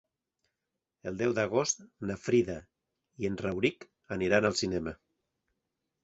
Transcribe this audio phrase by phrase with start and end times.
[1.09, 2.55] El deu d'agost na Frida
[3.23, 3.85] i en Rauric
[4.17, 4.95] aniran al cinema.